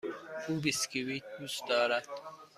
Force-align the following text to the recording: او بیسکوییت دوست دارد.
او 0.47 0.55
بیسکوییت 0.59 1.23
دوست 1.39 1.63
دارد. 1.69 2.07